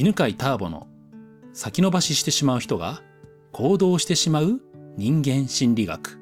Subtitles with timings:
[0.00, 0.86] 犬飼ターボの
[1.52, 3.02] 先延ばししてしまう人が
[3.50, 4.60] 行動してしまう
[4.96, 6.20] 人間心理学。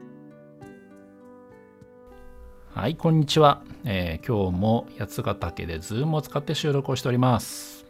[2.73, 7.85] はいこんにちは、えー、今日も八ヶ岳でズームを使って収録をしております、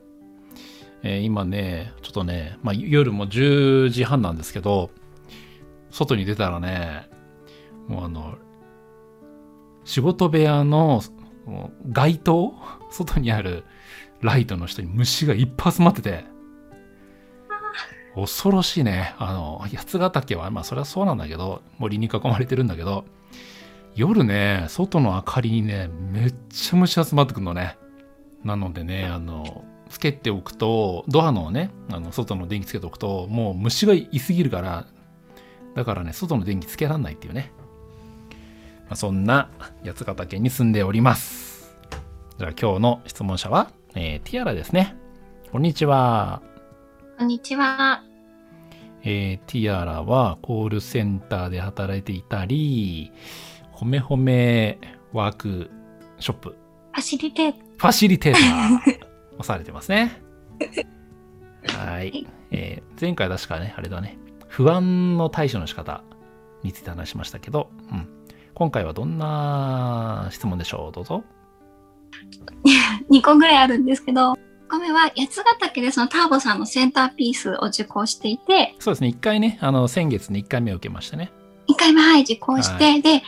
[1.05, 4.91] えー、今ねちょっとね、まあ、夜も10時半なんですけど
[5.93, 7.09] 外に出たらね
[7.87, 8.39] もうあの
[9.85, 11.01] 仕事部屋の
[11.85, 12.55] 街灯？
[12.91, 13.63] 外にある
[14.21, 16.25] ライトの下に虫がいっぱい集まってて、
[18.15, 19.15] 恐ろしいね。
[19.19, 23.05] あの、八ヶ岳は、まあそれはそうなんだけど、森に囲まれてるんだけど、
[23.95, 27.79] 夜ね、外の明かりにね、めっちゃ虫集まってくるのね。
[28.43, 34.87] なのでね、あの、つけておくと、ドアのね、あの外の電気つけておくと、もう虫がいすぎるから、
[35.75, 37.53] だからね、外の電気つけらんないっていうね。
[38.89, 39.51] まあ、そんな
[39.85, 41.77] 八ヶ岳に住んでおります。
[42.39, 44.95] じゃあ今日の質問者は、えー、ティアラですね。
[45.51, 46.43] こんにちは。
[47.19, 48.03] こんにちは。
[49.03, 53.11] えー、ティアラはコールセンターで働いていたり、
[53.73, 54.79] ほめほめ
[55.15, 55.71] ワーク
[56.21, 56.51] ショップ。
[56.51, 60.21] ファシリテーファシリテーターをされてますね。
[61.67, 62.27] はい。
[62.51, 66.05] えー、前回確かね、あれだね、不安の対処の仕方
[66.63, 68.07] について話しましたけど、うん。
[68.53, 70.93] 今回はどんな質問でしょう？
[70.93, 71.25] どうぞ。
[73.11, 74.37] 2個ぐらいあるんですけど、1
[74.69, 81.33] 個目は八ヶ岳でそのターボさんのセンターピースを受講していて、そうですね、1回ね、あの、先月に1回目を受けましたね。
[81.69, 83.23] 1回目、はい、受講して、はい、で、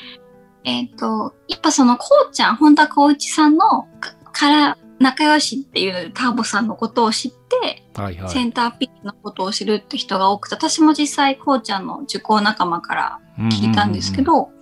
[0.65, 3.87] えっ、ー、と、やっぱそのこうちゃん、本田光一さんの
[4.33, 14.58] から仲良しっていうターボさんのことを知って、はいはい、センターピースのことを知るって人が多くて、私も実際こうちゃんの受講仲間から聞いたんですけど、うんうんうん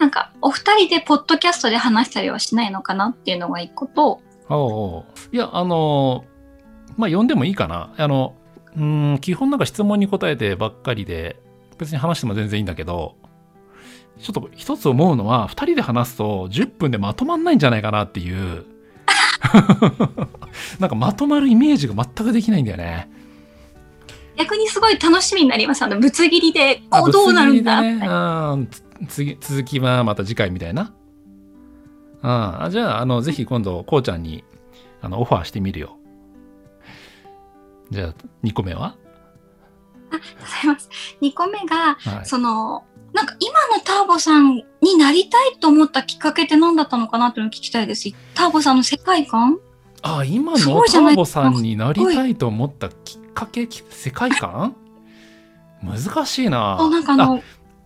[0.00, 4.22] なんか、お二人でポッドキャストで話したりはしないのかなっていうのが一個と。
[4.48, 6.24] おいや、あの、
[6.96, 7.92] まあ、呼んでもいいかな。
[7.98, 8.34] あの、
[8.78, 11.38] うん、基本なんか質問に答えてばっかりで、
[11.76, 13.14] 別に話しても全然いいんだけど、
[14.18, 18.64] ちょっと一つ思うのは、二人で話すと10分でまとまんないんじゃないかなっていう。
[20.80, 23.10] なんかまとまるイメージが全くできないんだよね。
[24.38, 25.82] 逆にすごい楽しみになります。
[25.82, 27.94] あの、ぶつ切りで、こうどうなるんだって。
[27.96, 28.10] ね、う
[28.56, 28.68] ん
[29.08, 30.92] 次、続きはまた次回みたいな。
[32.22, 34.44] ああ、じゃあ、あの、ぜひ今度、こうちゃんに、
[35.00, 35.96] あの、オファーしてみるよ。
[37.90, 38.94] じゃあ、2個目は？
[40.12, 40.90] あ、ございます。
[41.22, 48.10] 2個目が、はい、その、なんか今のターボさんになりたいと思ったきっかけって何だったのかなっていうのを聞きたいです。
[48.34, 49.58] ターボさんの世界観？
[50.02, 54.76] あ、今のターボさんになりたいと思ったきっかけ、世界観？
[55.82, 56.76] 難しいな。
[56.76, 57.42] なんかあの、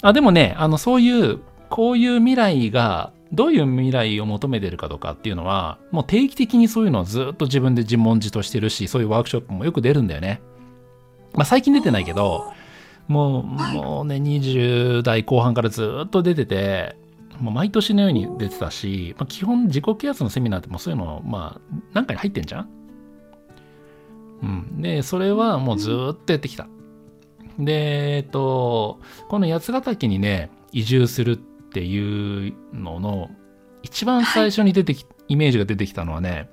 [0.08, 10.40] あでもね、あの、そういう、こういう未来が、どういう未来を求めてるかとかっていうのは、もう定期的にそういうのをずっと自分で自問自答してるし、そういうワークショップもよく出るんだよね。
[11.32, 12.52] まあ最近出てないけど、
[13.08, 16.96] もう、もうね、20代後半からずっと出てて、
[17.40, 21.60] もう毎年のように出てたし、まあ、基本自己啓発のセミナーってもうそういうの、まあ、
[21.92, 22.68] 何かに入ってんじゃん？
[24.42, 24.80] うん。
[24.80, 26.68] で、それはもうずっとやってきた。
[27.58, 33.30] で、えっと、この八ヶ岳にね、移住するっていうのの、
[33.82, 36.50] 一番最初に出てき、はい、イメージが出てきたのはね、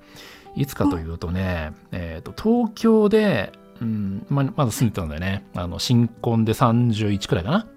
[0.56, 3.52] いつかというとね、えっと、東京で、
[3.82, 5.46] うん、ままだ住んでたんだよね。
[5.56, 7.68] あの、新婚で31くらいかな。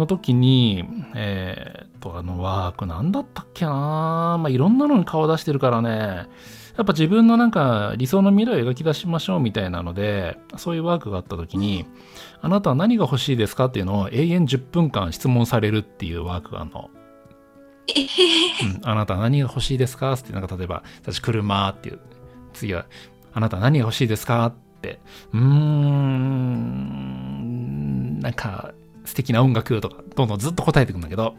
[0.00, 0.84] の時に、
[1.14, 3.70] えー、っと、あのワークなんだったっけな
[4.40, 6.26] まあ、いろんなのに顔出してるからね、
[6.76, 11.86] やっぱ自分のなんか理想の未来を描き出しましょうみたいなので、そういうワークがあった時に、
[12.40, 16.90] あなたは何が欲しいですかっていうのを永遠10分間質問されるっていうワークがあるの。
[17.92, 22.00] うん、あなたは何が欲しいですかって、なんか例えば、私車っていう。
[22.52, 22.86] 次は、
[23.32, 25.00] あなたは何が欲しいですかって。
[25.32, 26.80] うーん、
[28.20, 28.72] なんか
[29.10, 31.34] 素敵な音楽とか、どんどんずっと答えていくんだけど、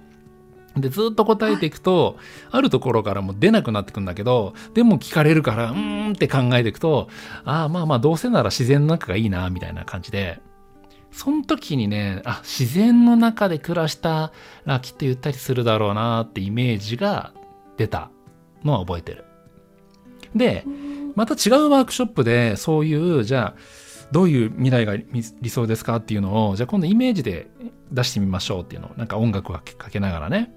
[0.76, 2.18] で、ずっと答えていくと、
[2.50, 7.08] あるところからも出なくなってくんだけど、でも聞かれるから、うーんって考えていくと、
[7.46, 10.42] ああ、まあまあ、どうせなら自然の中がいいな、みたいな感じで、
[11.14, 14.34] その時にね、あ、自然の中で暮らした
[14.66, 17.32] らきっとゆったりするだろうなってイメージが
[17.78, 18.12] 出た
[18.66, 19.24] のは覚えてる。
[20.36, 20.66] で、
[21.16, 23.60] また違うワークショップで、そういう、じゃあ、
[24.12, 27.50] どういう未来が理想ですかっていうのを、じゃあ今度イメージで
[27.92, 30.54] 出してみましょうっていうのを、なんか音楽をかけながらね、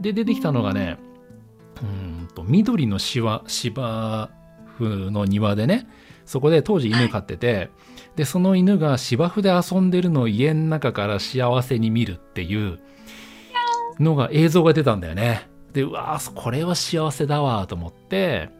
[0.00, 0.98] で、出てきたのがね、
[1.82, 4.30] うんと、緑の芝、芝
[4.78, 5.86] 生の庭でね、
[6.24, 7.70] そこで当時犬飼ってて、
[8.16, 12.78] で、その犬が芝生で遊んでるのを家の中から幸せに見るっていう
[13.98, 15.48] のが映像が出たんだよね。
[15.72, 18.50] で、うわーこれは幸せだわと思って、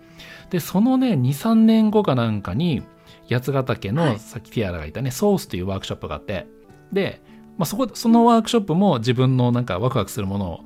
[0.51, 2.83] で、そのね、2、3年後かなんかに、
[3.29, 6.47] 八ヶ岳の、さっきティアラがいたね、ソースというワークショップがあって、
[6.93, 7.23] で、
[7.57, 10.65] まあ、そこ、そのワークショップも自分のなんかワクワクするものを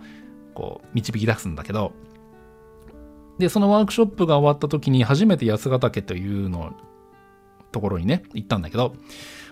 [0.54, 1.92] こう導き出すんだけど、
[3.38, 6.74] で、そのワークショップが終わった時に初めて八ヶ岳というの
[7.70, 8.94] ところにね、行ったんだけど、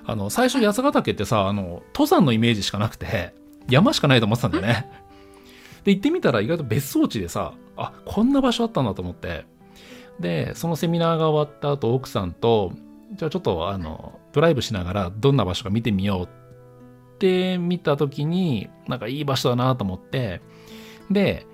[0.04, 3.34] あの、最初八ヶ岳ってさ、あの、登山のイメージしかなくて、
[3.68, 4.90] 山しかないと思ってたんだよね。
[5.84, 9.44] で、行ってみたら意外と別荘地でさ、あ、こんな場所あったんだと思って、
[10.18, 12.72] で、そのセミナーが終わった後、奥さんと、
[13.16, 20.42] じゃあちょっとあの、ドライブしながらどんな場所か見てみようって見た時に、なんかいい場所だなと思って、
[21.10, 21.46] で、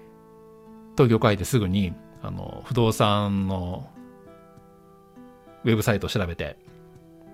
[0.97, 3.89] 東京帰ってすぐに、あの、不動産の
[5.65, 6.57] ウェブサイトを調べて、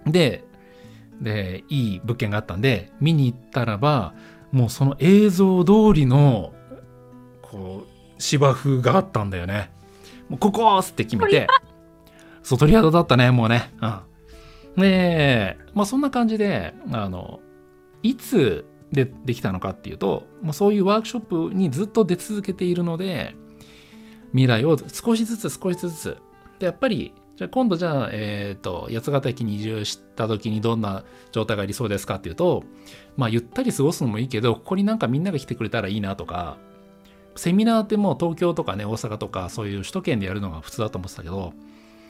[0.06, 0.44] で、
[1.20, 4.14] で、いい物件があったんで、見に行ったらば、
[4.52, 6.52] もうその映像通りの、
[7.42, 9.70] こう、芝生があったんだよね。
[10.28, 11.46] もうここって決めて、
[12.42, 13.72] そう、鳥肌だったね、もうね。
[13.80, 14.00] うん。
[14.78, 17.40] で、まあそんな感じで、あの、
[18.02, 23.34] いつでできたのかっていうと、まあ、そういうワークショップにずっと出続けているので、
[24.32, 26.16] 未来を少しずつ少しずつ。
[26.58, 32.64] で、やっぱり、じゃあ今度じゃあ、えっ、ー、と、八ヶ岳に移住した時にどんな状態が理想ですかっていうと、
[33.16, 36.58] まあ、ゆったり過ごすのもいいけど、ここになんかみんなが来てくれたらいいなとか、
[37.36, 41.52] セミナーってもう東京とかね、大阪とか、そういう首都圏でやるのが普通だと思ってたけど、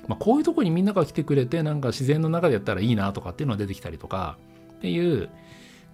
[0.08, 4.38] まあ、こういうとこにみんなが来てくれて、なんか自然の中でやったらいいなとかっていうのが出てきたりとか、
[4.78, 5.28] っていう、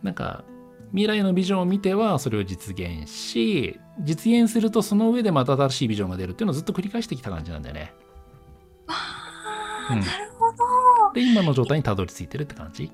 [0.03, 0.45] なんか
[0.91, 7.93] 未来のビジョンを見てはそれを実現し実現するとその上でまた新しいビジョンが出るっていうのをずっと繰り返してきた感じなんだよね。
[8.87, 10.57] ああ、うん、なるほど。
[11.15, 12.85] で今の状態にたどり着いてるって感じ。
[12.85, 12.91] うん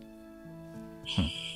[1.24, 1.49] あ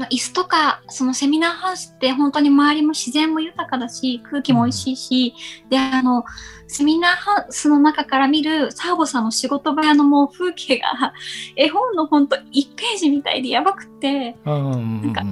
[0.00, 6.24] の椅子とかそのセミナーハウスって本当に周りも自然も豊かだし空気も美味しいし、うん、であの
[6.66, 11.12] セミナーハウスの中から見るサーボさんの仕事場のもう風景が
[11.56, 12.42] 絵本の本当1
[12.74, 15.22] ページみたいでやばくて、なんか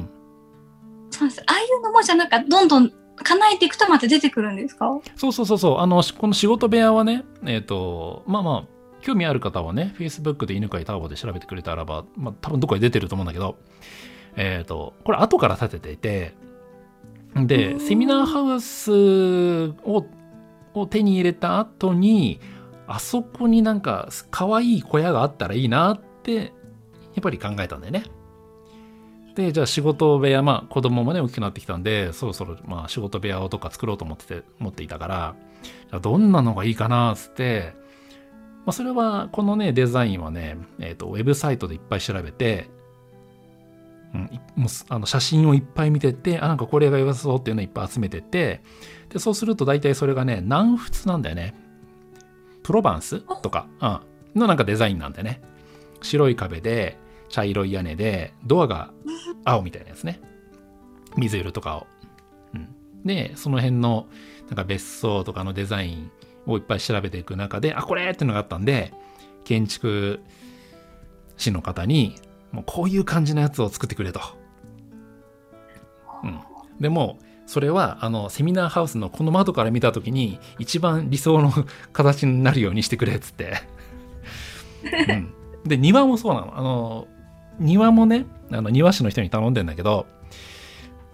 [1.10, 1.42] そうです。
[1.46, 5.00] ああいうのもじゃなんかどんどん叶えていくとまた出てくるんですか？
[5.16, 5.78] そうそうそうそう。
[5.78, 13.56] あのこの仕事部屋はねえっ、ー、とまあまあ興味ある方はね Facebook で犬飼ターボで調べてくれたらば、まあ、多分どこかで出てると思うんだけど
[14.36, 16.34] えっ、ー、と、これ後から建てていて、
[17.34, 18.92] で、セミナーハウス
[19.84, 20.06] を
[20.74, 22.40] を手に入れた後に、
[22.86, 26.42] あそこになんか可愛い小屋があったらいいなって、や
[27.20, 28.04] っぱり考えたんだよね。
[29.34, 37.74] で、じゃあ仕事部屋、まあ子供もね、大きくなってきたんで、そろそろまあ仕事部屋をとか作ろうと思ってて、思っていたから、じゃあどんなのがいいかな、つって、
[38.64, 42.68] まあそれは、このね、デザインはね、えっ、ー、と、ウェブサイトでいっぱい調べて、
[44.14, 48.62] うん、もうあの写真をいっぱい見てってあなんかこれが良さそうっていうのをいっぱい集めてって
[49.10, 51.54] でそうすると大体それがね南仏なんだよね。
[52.62, 55.40] プロバンスとか、うん、のなんかデザインなんだよね。
[56.02, 58.90] 白い壁で茶色い屋根でドアが
[59.44, 60.20] 青みたいなやつね。
[61.16, 61.86] 水色とかを、
[62.54, 62.68] うん、
[63.04, 64.06] でその辺の
[64.48, 66.10] なんか別荘とかのデザイン
[66.46, 68.92] をいっぱい調べていく中であこれっていうのがあったんで
[69.44, 70.20] 建築
[71.36, 72.16] 士の方に
[72.52, 74.20] もうこういう感じのやつを作ってくれと。
[76.22, 76.40] うん。
[76.80, 81.52] でも、それは、あの、セミナーハウスのこの窓から見た時に、一番理想の
[81.92, 83.62] 形になるようにしてくれ、っつって。
[85.08, 85.32] うん。
[85.64, 86.58] で、庭もそうなの。
[86.58, 87.08] あの、
[87.58, 90.06] 庭もね、あの、庭師の人に頼んでんだけど、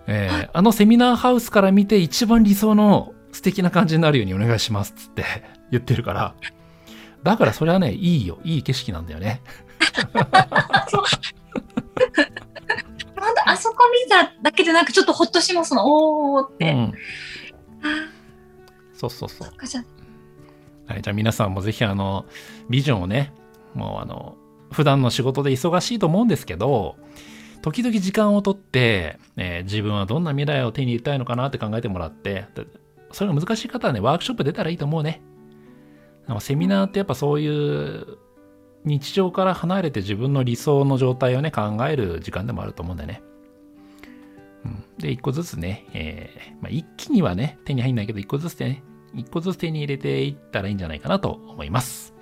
[0.06, 5.24] えー、あのセミナーハウスから見て一番理想の素敵な感じになるようにお願いしますっつって
[5.70, 6.34] 言ってるから、
[7.22, 8.38] だからそれはね、いいよ。
[8.44, 9.40] いい景色なんだよね。
[10.02, 10.14] 本
[13.34, 15.86] 当あそこ見ただけでなくちょっとほっとしますの。
[15.86, 16.92] おおって、うん、
[18.94, 19.48] そうそうそう。
[20.86, 22.26] はい、じゃあ皆さんもぜひあの
[22.68, 23.32] ビジョンをね
[23.74, 24.36] もうあの
[24.70, 26.96] 普段の仕事で忙しいと思うんですけど
[27.62, 32.44] 時々時間をとって、えー、自分はどんな未来を手に入れたいのかなって考えてもらって
[33.12, 35.22] それが難しい方はねワークショップ出たらいいと思うね。
[36.40, 38.18] セミナーってやっぱそういう
[38.84, 43.22] 日常から離れて自分の理想の状態をね、考える時間でもあると思うんだよね。
[44.64, 48.82] うん、で、一個ずつね、えー、まあ、一気にはね、手に入んないけど、一個ずつね、
[49.14, 52.14] 一個ずつ手に入れていったらいいんじゃないかなと思います。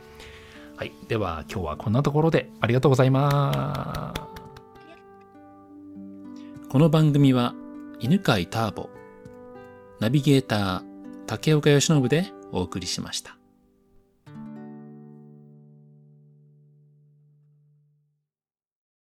[0.77, 0.93] はい。
[1.09, 4.23] では、今日はこんなところでありがとうございます。
[6.69, 7.55] この番組は、
[8.01, 8.89] 犬飼ターボ、
[10.01, 10.83] ナビゲーター、
[11.27, 13.42] 竹岡由伸でお送りしました。